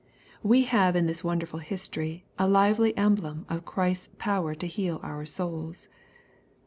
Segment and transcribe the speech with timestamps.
[0.41, 5.27] We have in this wonderful history a lively emblem of Christ's power to heal our
[5.27, 5.89] souls.